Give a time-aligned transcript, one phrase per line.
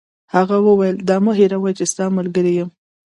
[0.33, 2.69] هغه وویل: دا مه هیروئ چي زه ستا ملګری یم.